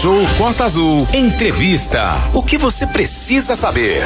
[0.00, 1.06] Show Costa Azul.
[1.14, 2.14] Entrevista.
[2.34, 4.02] O que você precisa saber?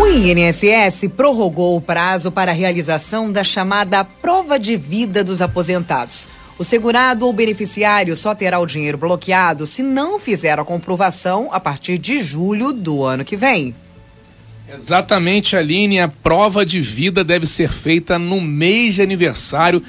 [0.00, 6.26] O INSS prorrogou o prazo para a realização da chamada prova de vida dos aposentados.
[6.58, 11.60] O segurado ou beneficiário só terá o dinheiro bloqueado se não fizer a comprovação a
[11.60, 13.74] partir de julho do ano que vem.
[14.74, 16.00] Exatamente, Aline.
[16.00, 19.82] A prova de vida deve ser feita no mês de aniversário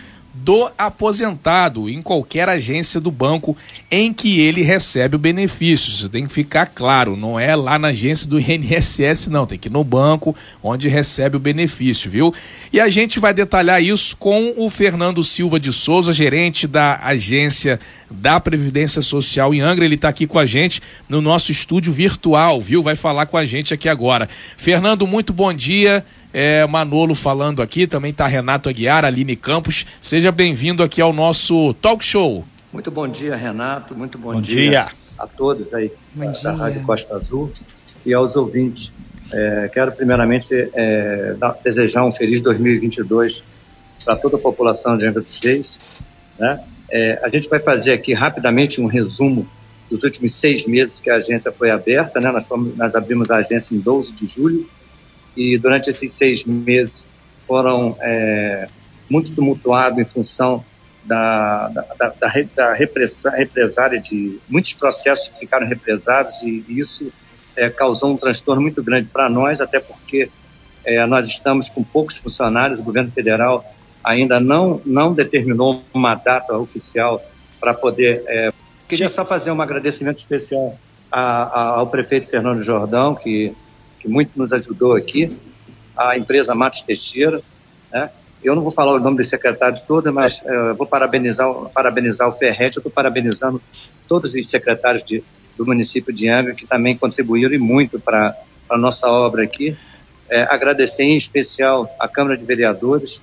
[0.43, 3.57] do aposentado em qualquer agência do banco
[3.89, 5.89] em que ele recebe o benefício.
[5.89, 9.67] Isso tem que ficar claro, não é lá na agência do INSS, não, tem que
[9.67, 12.33] ir no banco onde recebe o benefício, viu?
[12.71, 17.79] E a gente vai detalhar isso com o Fernando Silva de Souza, gerente da agência
[18.09, 19.85] da Previdência Social em Angra.
[19.85, 22.83] Ele está aqui com a gente no nosso estúdio virtual, viu?
[22.83, 24.29] Vai falar com a gente aqui agora.
[24.55, 26.05] Fernando, muito bom dia.
[26.39, 29.87] É, Manolo falando aqui, também está Renato Aguiar, Aline Campos.
[29.99, 32.45] Seja bem-vindo aqui ao nosso talk show.
[32.71, 33.95] Muito bom dia, Renato.
[33.95, 34.69] Muito bom, bom dia.
[34.69, 34.87] dia.
[35.17, 36.51] a todos aí bom da, dia.
[36.51, 37.51] Rádio Costa Azul
[38.05, 38.93] e aos ouvintes.
[39.33, 43.43] É, quero primeiramente é, desejar um feliz 2022
[44.05, 45.79] para toda a população de Angra dos Reis.
[46.37, 46.63] Né?
[46.91, 49.49] É, a gente vai fazer aqui rapidamente um resumo
[49.89, 52.19] dos últimos seis meses que a agência foi aberta.
[52.19, 52.31] Né?
[52.31, 54.69] Nós, fomos, nós abrimos a agência em 12 de julho
[55.37, 57.05] e durante esses seis meses
[57.45, 58.67] foram é,
[59.09, 60.65] muito tumultuados em função
[61.05, 62.13] da, da, da,
[62.55, 67.11] da, repressa, represária de muitos processos que ficaram represados e, e isso
[67.55, 70.29] é, causou um transtorno muito grande para nós, até porque
[70.83, 73.63] é, nós estamos com poucos funcionários, o governo federal
[74.03, 77.21] ainda não, não determinou uma data oficial
[77.59, 78.23] para poder.
[78.27, 78.53] É,
[78.87, 80.77] queria só fazer um agradecimento especial
[81.11, 83.53] a, a, ao prefeito Fernando Jordão, que
[84.07, 85.37] que muito nos ajudou aqui,
[85.95, 87.41] a empresa Matos Teixeira,
[87.91, 88.09] né?
[88.41, 92.31] Eu não vou falar o nome dos secretários todos, mas uh, vou parabenizar, parabenizar o
[92.31, 93.61] Ferret, eu estou parabenizando
[94.07, 95.23] todos os secretários de,
[95.57, 98.37] do município de Angra, que também contribuíram e muito para
[98.69, 99.75] a nossa obra aqui.
[100.29, 103.19] É, agradecer em especial à Câmara de Vereadores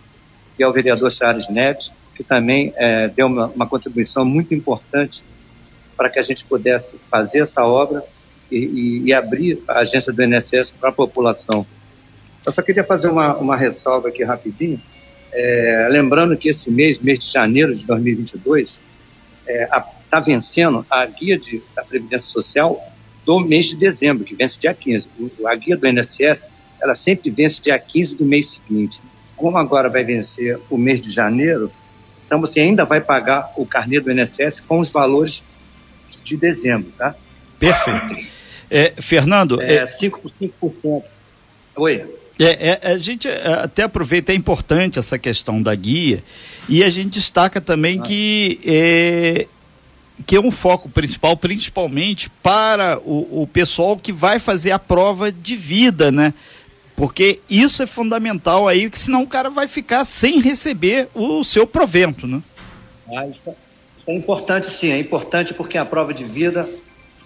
[0.59, 5.23] e ao vereador Charles Neves, que também é, deu uma, uma contribuição muito importante
[5.97, 8.05] para que a gente pudesse fazer essa obra
[8.51, 11.67] e, e, abrir a agência do INSS para a população.
[12.45, 14.81] Eu só queria fazer uma, uma ressalva aqui rapidinho,
[15.33, 18.81] é, lembrando que esse mês, mês de janeiro de 2022,
[19.47, 22.81] está é, tá vencendo a guia de, da Previdência Social
[23.25, 25.09] do mês de dezembro, que vence dia 15.
[25.19, 26.49] O, a guia do INSS,
[26.81, 29.01] ela sempre vence dia 15 do mês seguinte.
[29.37, 31.73] Como agora vai vencer o mês de janeiro,
[32.27, 35.43] então você ainda vai pagar o carnê do INSS com os valores
[36.23, 37.15] de dezembro, tá?
[37.59, 38.34] Perfeito.
[38.71, 39.61] É, Fernando.
[39.61, 40.23] É, 5%.
[40.41, 40.67] É...
[40.67, 41.03] 5%.
[41.77, 42.05] Oi.
[42.39, 46.23] É, é, a gente é, até aproveita, é importante essa questão da guia,
[46.69, 48.03] e a gente destaca também ah.
[48.03, 49.47] que é,
[50.27, 55.31] que é um foco principal, principalmente para o, o pessoal que vai fazer a prova
[55.31, 56.35] de vida, né?
[56.97, 61.67] Porque isso é fundamental aí, que senão o cara vai ficar sem receber o seu
[61.67, 62.41] provento, né?
[63.09, 63.55] Ah, isso, é,
[63.97, 66.69] isso é importante sim, é importante porque a prova de vida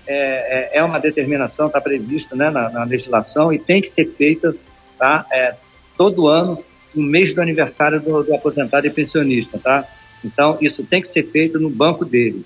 [0.08, 4.06] é, é, é uma determinação, está prevista né, na, na, legislação e tem que ser
[4.16, 4.56] feita
[4.98, 5.54] tá, é,
[5.96, 6.64] todo ano,
[6.94, 9.58] no mês do aniversário do, do, aposentado e pensionista.
[9.58, 9.86] Tá?
[10.24, 12.44] Então, isso tem que ser feito no banco dele.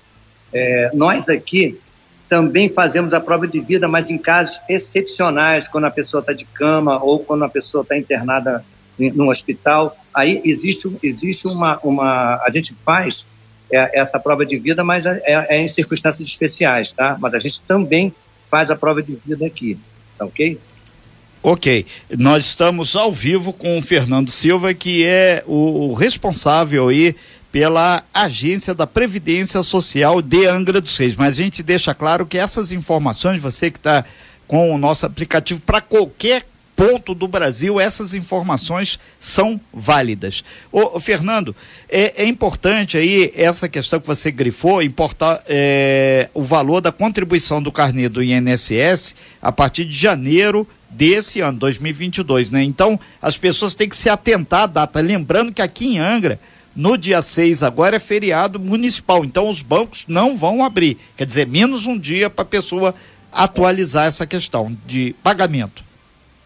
[0.51, 1.79] É, nós aqui
[2.27, 6.45] também fazemos a prova de vida, mas em casos excepcionais, quando a pessoa está de
[6.45, 8.63] cama ou quando a pessoa está internada
[8.97, 9.95] no hospital.
[10.13, 12.41] Aí existe, existe uma, uma.
[12.43, 13.25] A gente faz
[13.73, 17.17] é, essa prova de vida, mas é, é, em circunstâncias especiais, tá?
[17.19, 18.13] Mas a gente também
[18.49, 19.79] faz a prova de vida aqui,
[20.17, 20.59] tá ok?
[21.41, 21.85] Ok,
[22.17, 27.15] nós estamos ao vivo com o Fernando Silva, que é o responsável aí
[27.51, 31.15] pela Agência da Previdência Social de Angra dos Reis.
[31.15, 34.05] Mas a gente deixa claro que essas informações, você que está
[34.47, 36.45] com o nosso aplicativo, para qualquer
[36.75, 40.43] ponto do Brasil, essas informações são válidas.
[40.71, 41.55] Ô, Fernando,
[41.89, 47.61] é, é, importante aí essa questão que você grifou, importar é, o valor da contribuição
[47.61, 52.63] do carnê do INSS a partir de janeiro desse ano, 2022, né?
[52.63, 54.99] Então, as pessoas têm que se atentar à data.
[54.99, 56.39] Lembrando que aqui em Angra,
[56.75, 60.97] no dia 6 agora é feriado municipal, então os bancos não vão abrir.
[61.15, 62.95] Quer dizer, menos um dia para a pessoa
[63.31, 65.83] atualizar essa questão de pagamento.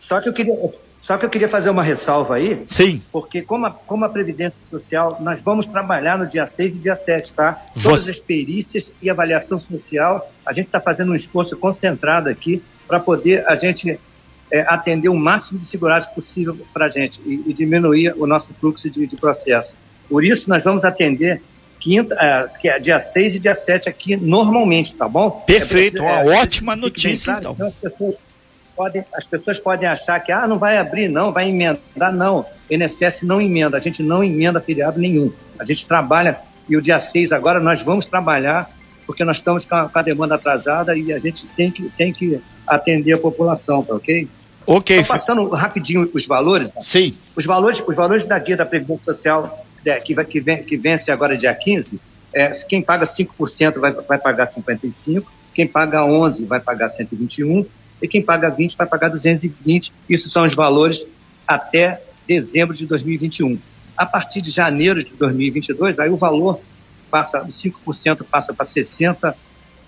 [0.07, 0.55] Só que eu queria,
[1.01, 2.63] só que eu queria fazer uma ressalva aí.
[2.67, 3.01] Sim.
[3.11, 6.95] Porque como a, como a Previdência Social, nós vamos trabalhar no dia 6 e dia
[6.95, 7.65] 7, tá?
[7.81, 8.11] Todas Você...
[8.11, 13.45] as perícias e avaliação social, a gente está fazendo um esforço concentrado aqui para poder
[13.47, 13.99] a gente
[14.49, 18.53] é, atender o máximo de segurança possível para a gente e, e, diminuir o nosso
[18.53, 19.73] fluxo de, de processo.
[20.09, 21.41] Por isso, nós vamos atender
[21.79, 25.31] quinta, é, que é dia 6 e dia 7 aqui normalmente, tá bom?
[25.45, 27.67] Perfeito, uma É, ótima notícia, claro, então.
[27.67, 28.15] As pessoas,
[28.77, 32.45] podem, as pessoas podem achar que ah, não vai abrir, não, vai emendar, não.
[32.69, 35.33] INSS não emenda, a gente não emenda feriado nenhum.
[35.57, 36.39] A gente trabalha,
[36.69, 38.69] e o dia 6 agora nós vamos trabalhar,
[39.07, 42.13] porque nós estamos com a, com a demanda atrasada e a gente tem que, tem
[42.13, 44.27] que atender a população, tá ok?
[44.65, 46.81] Ok, Só passando rapidinho os valores, tá?
[46.83, 50.61] sim, Os valores, os valores da guia da Previdência Social, né, que, vai, que, vem,
[50.61, 51.99] que vence agora dia 15,
[52.33, 55.23] é, quem paga 5% vai, vai pagar 55%,
[55.53, 57.65] quem paga 11% vai pagar 121%,
[58.01, 59.91] e quem paga 20% vai pagar 220%.
[60.09, 61.05] Isso são os valores
[61.47, 63.57] até dezembro de 2021.
[63.95, 66.59] A partir de janeiro de 2022, aí o valor
[67.09, 69.35] passa, os 5% passa para 60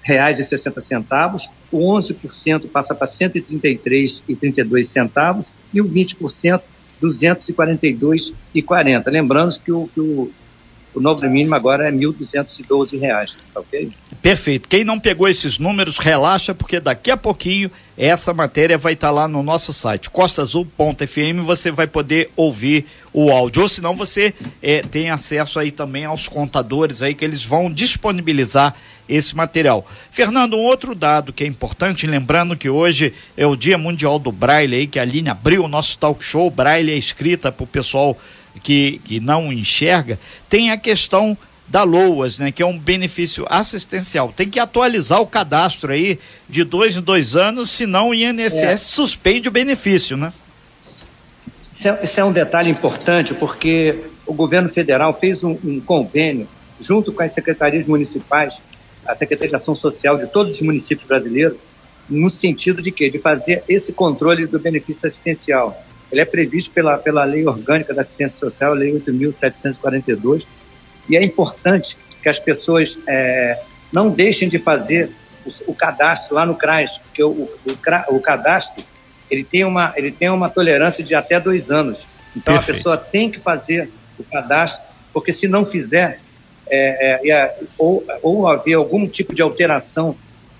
[0.01, 6.61] reais e 60 centavos, o 11% passa para 133 e 32 centavos e o 20%
[6.99, 9.09] 242 e 40.
[9.09, 10.31] Lembrando que o, que o,
[10.93, 13.91] o novo mínimo agora é 1.212 reais, tá ok?
[14.21, 14.67] Perfeito.
[14.67, 19.27] Quem não pegou esses números, relaxa, porque daqui a pouquinho essa matéria vai estar lá
[19.27, 23.61] no nosso site, costaazul.fm, você vai poder ouvir o áudio.
[23.61, 28.73] Ou senão você eh, tem acesso aí também aos contadores aí que eles vão disponibilizar
[29.09, 29.85] esse material.
[30.11, 34.31] Fernando, um outro dado que é importante, lembrando que hoje é o Dia Mundial do
[34.31, 37.67] Braille aí, que a Aline abriu o nosso talk show, Braille é escrita para o
[37.67, 38.17] pessoal
[38.61, 41.37] que, que não enxerga, tem a questão
[41.69, 44.33] da LOAS, né, que é um benefício assistencial.
[44.35, 48.77] Tem que atualizar o cadastro aí de dois em dois anos, senão o INSS É.
[48.77, 50.33] suspende o benefício, né?
[51.75, 56.47] Isso é, isso é um detalhe importante, porque o governo federal fez um, um convênio
[56.79, 58.55] junto com as secretarias municipais,
[59.05, 61.57] a Secretaria de Ação Social de todos os municípios brasileiros,
[62.09, 63.09] no sentido de quê?
[63.09, 65.83] De fazer esse controle do benefício assistencial.
[66.11, 70.45] Ele é previsto pela, pela Lei Orgânica da Assistência Social, Lei 8.742,
[71.09, 73.59] e é importante que as pessoas eh,
[73.91, 75.09] não deixem de fazer
[75.45, 78.83] o, o cadastro lá no CRAS, porque o, o, o cadastro
[79.29, 82.05] ele tem, uma, ele tem uma tolerância de até dois anos.
[82.35, 82.71] Então Perfeito.
[82.71, 84.83] a pessoa tem que fazer o cadastro,
[85.13, 86.19] porque se não fizer,
[86.69, 90.15] é, é, ou, ou haver algum tipo de alteração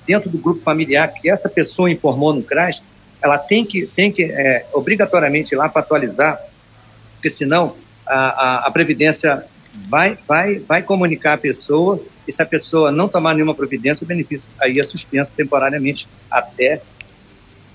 [0.06, 2.82] dentro do grupo familiar que essa pessoa informou no CRAS,
[3.22, 6.40] ela tem que, tem que é, obrigatoriamente ir lá para atualizar,
[7.14, 7.76] porque senão
[8.08, 9.46] a, a, a Previdência
[9.88, 14.08] vai, vai, vai comunicar a pessoa e se a pessoa não tomar nenhuma providência, o
[14.08, 16.82] benefício aí é suspenso temporariamente até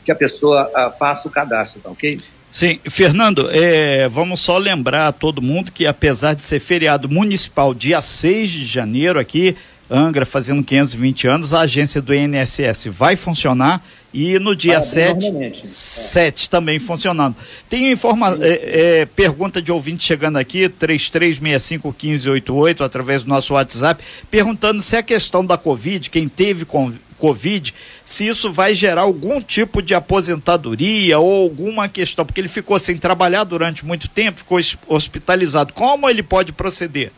[0.04, 2.20] que a pessoa ah, faça o cadastro, tá ok?
[2.50, 7.74] Sim, Fernando, eh, vamos só lembrar a todo mundo que apesar de ser feriado municipal
[7.74, 9.56] dia 6 de janeiro aqui,
[9.90, 13.84] Angra fazendo 520 anos, a agência do INSS vai funcionar
[14.16, 15.58] e no dia Vai abrir 7, normalmente.
[15.60, 15.64] É.
[15.64, 17.34] 7 também funcionando.
[17.68, 24.80] Tem informa eh, eh, pergunta de ouvinte chegando aqui, 33651588, através do nosso WhatsApp, perguntando
[24.80, 27.74] se a questão da Covid, quem teve com- Covid,
[28.04, 32.96] se isso vai gerar algum tipo de aposentadoria ou alguma questão, porque ele ficou sem
[32.98, 35.72] trabalhar durante muito tempo, ficou hos- hospitalizado.
[35.72, 37.10] Como ele pode proceder?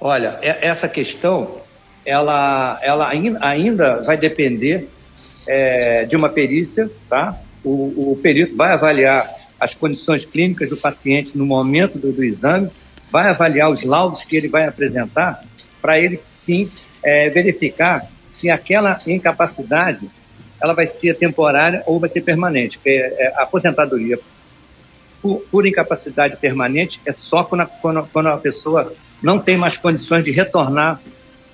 [0.00, 1.60] Olha, essa questão,
[2.06, 4.88] ela, ela ain- ainda vai depender
[5.46, 7.38] é, de uma perícia, tá?
[7.64, 12.70] O, o perito vai avaliar as condições clínicas do paciente no momento do, do exame,
[13.10, 15.42] vai avaliar os laudos que ele vai apresentar,
[15.82, 16.70] para ele, sim,
[17.02, 20.08] é, verificar se aquela incapacidade
[20.60, 22.78] ela vai ser temporária ou vai ser permanente.
[22.78, 24.18] Porque, é, a aposentadoria
[25.20, 28.92] por, por incapacidade permanente é só quando quando, quando a pessoa
[29.22, 31.00] não tem mais condições de retornar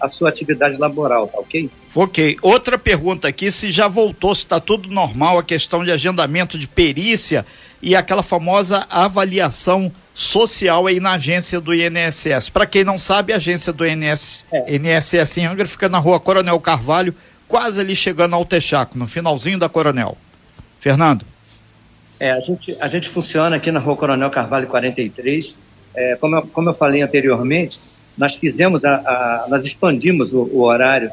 [0.03, 1.71] à sua atividade laboral, tá ok?
[1.95, 2.37] Ok.
[2.43, 6.67] Outra pergunta aqui, se já voltou, se está tudo normal, a questão de agendamento de
[6.67, 7.47] perícia
[7.81, 12.51] e aquela famosa avaliação social aí na agência do INSS.
[12.51, 14.75] Para quem não sabe, a agência do INS, É.
[14.77, 17.15] INSS em Angra fica na rua Coronel Carvalho,
[17.47, 20.19] quase ali chegando ao Texaco, no finalzinho da Coronel.
[20.81, 21.25] Fernando.
[22.19, 25.55] É, a gente, a gente funciona aqui na Rua Coronel Carvalho 43.
[25.95, 27.81] É, como, eu, como eu falei anteriormente,
[28.17, 31.11] nós fizemos, a, a- nós expandimos o, o horário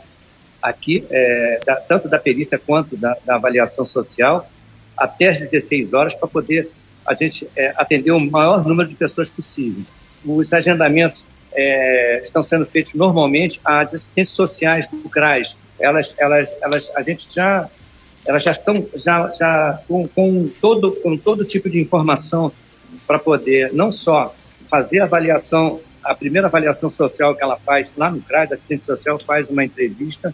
[0.61, 4.49] aqui, é, da- tanto da perícia quanto da, da avaliação social,
[4.97, 6.69] até às 16 horas, para poder
[7.05, 9.83] a gente é, atender o maior número de pessoas possível.
[10.25, 16.91] Os agendamentos é, estão sendo feitos normalmente, as assistências sociais do CRAS, elas, elas, elas,
[16.95, 17.67] a gente já
[18.27, 22.51] elas já estão já, já com, com, todo, com todo tipo de informação
[23.07, 24.35] para poder não só
[24.69, 29.19] fazer avaliação, a primeira avaliação social que ela faz lá no CRAS, a assistente social
[29.19, 30.33] faz uma entrevista,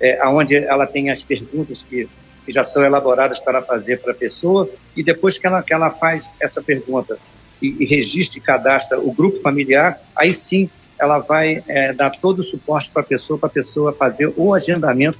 [0.00, 2.08] é, onde ela tem as perguntas que,
[2.44, 5.90] que já são elaboradas para fazer para a pessoa, e depois que ela, que ela
[5.90, 7.18] faz essa pergunta
[7.60, 12.40] e, e registra e cadastra o grupo familiar, aí sim ela vai é, dar todo
[12.40, 15.18] o suporte para a pessoa, para a pessoa fazer o agendamento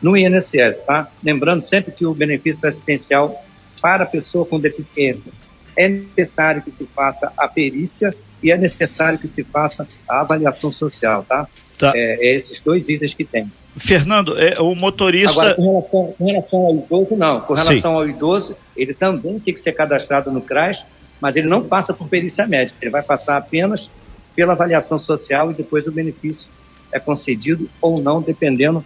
[0.00, 1.10] no INSS, tá?
[1.22, 3.44] Lembrando sempre que o benefício assistencial
[3.82, 5.32] para a pessoa com deficiência
[5.76, 10.72] é necessário que se faça a perícia e é necessário que se faça a avaliação
[10.72, 11.46] social, tá?
[11.78, 11.92] tá.
[11.94, 13.50] É, é esses dois itens que tem.
[13.76, 15.30] Fernando, é, o motorista.
[15.30, 17.40] Agora, com relação, com relação, ao idoso, não.
[17.40, 17.96] Com relação Sim.
[17.96, 20.84] ao idoso, ele também tem que ser cadastrado no CRAS,
[21.20, 22.78] mas ele não passa por perícia médica.
[22.80, 23.90] Ele vai passar apenas
[24.34, 26.48] pela avaliação social e depois o benefício
[26.92, 28.84] é concedido ou não, dependendo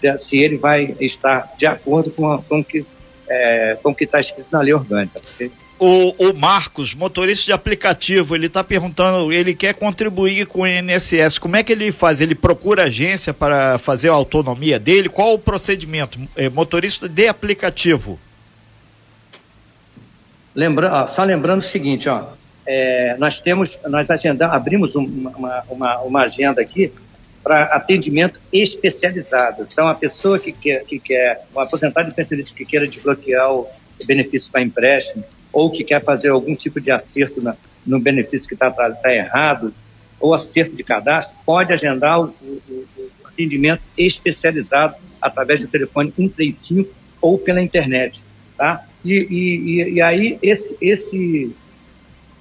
[0.00, 2.84] de, se ele vai estar de acordo com, a, com que
[3.28, 5.20] é, com o que está escrito na lei orgânica.
[5.84, 11.40] O, o, Marcos, motorista de aplicativo, ele está perguntando, ele quer contribuir com o INSS.
[11.40, 12.20] Como é que ele faz?
[12.20, 15.08] Ele procura agência para fazer a autonomia dele?
[15.08, 16.20] Qual o procedimento?
[16.36, 18.16] É, motorista de aplicativo.
[20.54, 22.26] Lembra, ó, só lembrando o seguinte, ó,
[22.64, 26.92] é, nós temos, nós agendamos, abrimos uma, uma, uma agenda aqui
[27.42, 29.66] para atendimento especializado.
[29.68, 33.66] Então, a pessoa que quer, que quer um aposentado de pensionista que queira desbloquear o
[34.06, 37.56] benefício para empréstimo, ou que quer fazer algum tipo de acerto na,
[37.86, 39.74] no benefício que está tá, tá errado,
[40.18, 46.90] ou acerto de cadastro, pode agendar o, o, o, atendimento especializado através do telefone 135
[47.20, 48.22] ou pela internet,
[48.56, 48.84] tá?
[49.04, 51.54] E, e, e aí esse, esse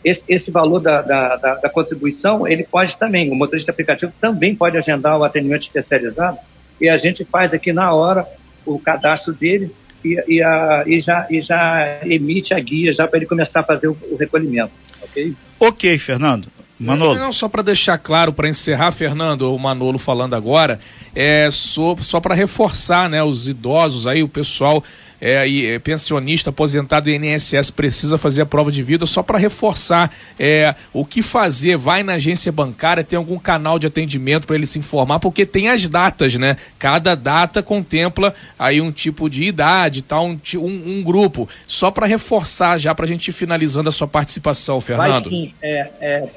[0.03, 4.55] esse, esse valor da, da, da, da, contribuição, ele pode também, o motorista aplicativo também
[4.55, 6.39] pode agendar o atendimento especializado
[6.79, 8.27] e a gente faz aqui na hora
[8.65, 9.71] o cadastro dele
[10.03, 13.63] e, e, a, e, já, e já emite a guia já para ele começar a
[13.63, 15.33] fazer o, o recolhimento, ok?
[15.59, 16.47] Ok, Fernando.
[16.81, 17.19] Manolo.
[17.19, 20.79] Não, só para deixar claro, para encerrar, Fernando, o Manolo falando agora,
[21.15, 24.83] é só, só para reforçar, né, os idosos aí, o pessoal
[25.21, 29.37] é, e, é, pensionista aposentado do INSS precisa fazer a prova de vida, só para
[29.37, 34.55] reforçar é, o que fazer, vai na agência bancária, tem algum canal de atendimento para
[34.55, 36.55] ele se informar, porque tem as datas, né?
[36.79, 41.47] Cada data contempla aí um tipo de idade, tal, um, um, um grupo.
[41.67, 45.29] Só para reforçar já para a gente ir finalizando a sua participação, Fernando.
[45.29, 46.29] Vai sim, é, é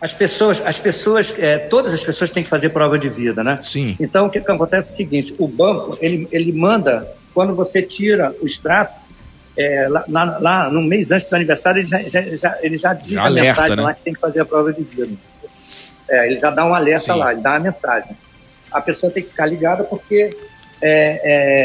[0.00, 3.58] as pessoas, as pessoas, é, todas as pessoas têm que fazer prova de vida, né?
[3.62, 3.96] Sim.
[4.00, 8.34] Então o que, acontece é o seguinte: o banco ele, ele manda quando você tira
[8.40, 8.98] o extrato
[9.58, 13.12] é, lá, lá, no mês antes do aniversário ele já, já, já ele já diz
[13.12, 13.82] já a alerta, mensagem né?
[13.82, 15.12] lá que tem que fazer a prova de vida.
[16.08, 17.18] É, ele já dá um alerta Sim.
[17.18, 18.16] lá, ele dá uma mensagem.
[18.72, 20.34] A pessoa tem que ficar ligada porque
[20.80, 21.20] é,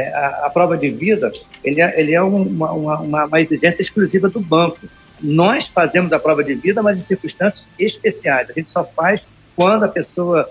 [0.08, 1.32] é, a, a, prova de vida
[1.64, 4.80] ele é, ele é uma, uma, uma exigência exclusiva do banco
[5.22, 8.50] nós fazemos a prova de vida, mas em circunstâncias especiais.
[8.50, 10.50] A gente só faz quando a pessoa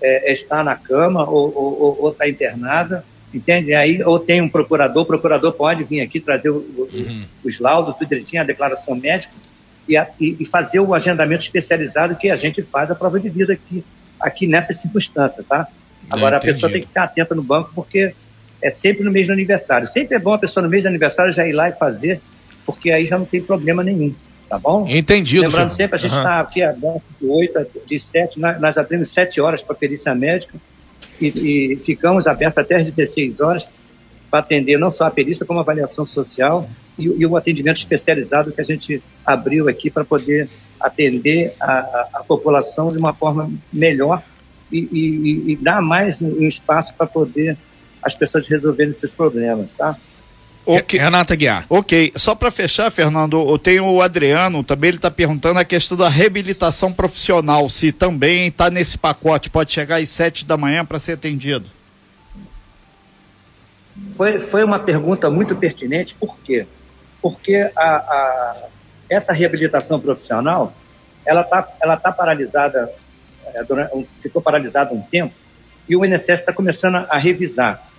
[0.00, 3.74] é, está na cama ou está internada, entende?
[3.74, 7.24] Aí, ou tem um procurador, o procurador pode vir aqui trazer o, uhum.
[7.44, 9.32] os laudos, tudo direitinho, a declaração médica,
[9.88, 13.54] e, a, e, fazer o agendamento especializado que a gente faz a prova de vida
[13.54, 13.84] aqui,
[14.20, 15.66] aqui nessa circunstância, tá?
[16.08, 18.14] Agora, a pessoa tem que estar atenta no banco, porque
[18.62, 19.86] é sempre no mês do aniversário.
[19.86, 22.20] Sempre é bom a pessoa no mês do aniversário já ir lá e fazer
[22.70, 24.14] porque aí já não tem problema nenhum,
[24.48, 24.86] tá bom?
[24.88, 25.42] Entendido.
[25.42, 26.42] Lembrando sempre, a gente está uhum.
[26.42, 30.54] aqui aberto de 8 de 7, nós, abrimos 7 horas para perícia médica
[31.20, 33.68] e, e, ficamos abertos até as 16 horas
[34.30, 38.52] para atender não só a perícia, como a avaliação social e, e o atendimento especializado
[38.52, 40.48] que a gente abriu aqui para poder
[40.78, 44.22] atender a, a, a, população de uma forma melhor
[44.70, 47.58] e, e, e dar mais um espaço para poder
[48.00, 49.94] as pessoas resolverem esses problemas, tá?
[50.64, 51.00] Okay.
[51.00, 51.64] Renata Guiar.
[51.68, 55.96] Ok, só para fechar, Fernando, eu tenho o Adriano, também ele está perguntando a questão
[55.96, 60.98] da reabilitação profissional, se também está nesse pacote, pode chegar às sete da manhã para
[60.98, 61.66] ser atendido.
[64.16, 66.66] Foi, foi uma pergunta muito pertinente, por quê?
[67.20, 68.68] Porque a, a
[69.08, 70.72] essa reabilitação profissional,
[71.26, 72.90] ela está ela tá paralisada,
[73.46, 75.34] é, durante, ficou paralisada um tempo,
[75.88, 77.89] e o INSS está começando a revisar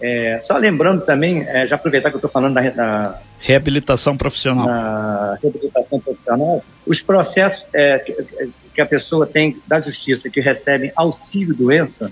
[0.00, 4.66] é, só lembrando também, é, já aproveitar que eu estou falando da, da, reabilitação profissional.
[4.66, 8.14] Na reabilitação profissional, os processos é, que,
[8.74, 12.10] que, a pessoa tem da justiça que recebem auxílio doença,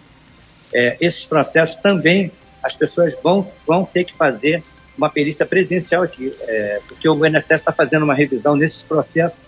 [0.72, 2.30] é, esses processos também
[2.62, 4.62] as pessoas vão, vão ter que fazer
[4.96, 9.38] uma perícia presencial aqui, é, porque o INSS está fazendo uma revisão nesses processos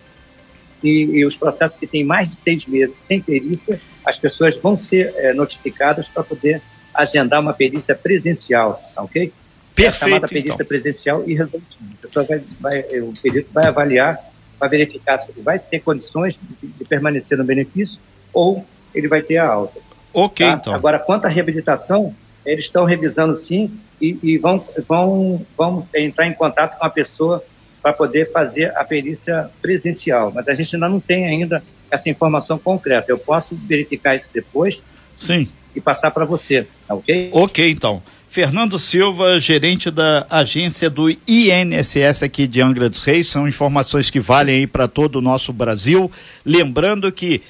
[0.83, 4.77] e, e, os processos que têm mais de seis meses sem perícia, as pessoas vão
[4.77, 6.63] ser é, notificadas para poder
[6.95, 9.33] agendar uma perícia presencial, tá ok?
[9.75, 9.97] Perfeito.
[9.97, 10.67] É chamada perícia então.
[10.67, 11.85] presencial e resolutiva.
[11.99, 14.19] A pessoa vai, vai, o perito vai avaliar,
[14.59, 18.01] vai verificar se ele vai ter condições de, de permanecer no benefício
[18.33, 19.81] ou ele vai ter a alta.
[20.13, 20.53] Ok, tá?
[20.53, 20.75] então.
[20.75, 23.71] Agora, quanto à reabilitação, eles estão revisando sim
[24.01, 27.45] e, e, vão, vão, vão entrar em contato com a pessoa
[27.81, 32.59] para poder fazer a perícia presencial, mas a gente ainda não tem ainda essa informação
[32.59, 33.11] concreta.
[33.11, 34.83] Eu posso verificar isso depois
[35.17, 35.49] Sim.
[35.75, 37.31] E passar para você, tá ok?
[37.33, 38.03] Ok, então.
[38.31, 44.21] Fernando Silva, gerente da agência do INSS aqui de Angra dos Reis, são informações que
[44.21, 46.09] valem aí para todo o nosso Brasil.
[46.47, 47.43] Lembrando que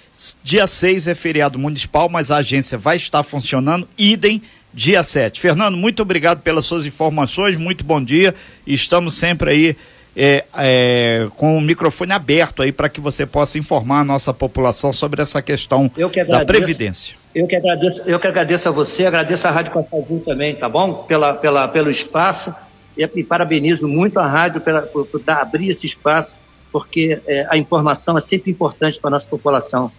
[0.43, 4.41] dia 6 é feriado municipal, mas a agência vai estar funcionando, idem
[4.73, 5.39] dia 7.
[5.39, 8.35] Fernando, muito obrigado pelas suas informações, muito bom dia.
[8.67, 9.77] Estamos sempre aí
[10.17, 14.95] é, é, com o microfone aberto aí para que você possa informar a nossa população
[14.95, 15.91] sobre essa questão
[16.27, 17.20] da Previdência.
[17.35, 20.69] Eu que agradeço, eu que agradeço a você, agradeço a Rádio Costa Azul também, tá
[20.69, 21.05] bom?
[21.05, 22.53] Pela, pela, pelo espaço
[22.97, 26.37] e, e parabenizo muito a rádio pela, por, por dar, abrir esse espaço,
[26.73, 29.91] porque é, a informação é sempre importante para a nossa população.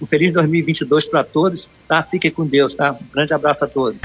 [0.00, 2.02] Um feliz 2022 para todos, tá?
[2.02, 2.92] Fiquem com Deus, tá?
[2.92, 4.00] Um grande abraço a todos.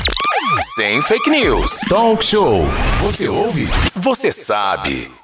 [0.62, 1.82] Sem fake news.
[1.89, 2.65] Talk show.
[3.01, 3.68] Você ouve?
[3.96, 5.21] Você sabe.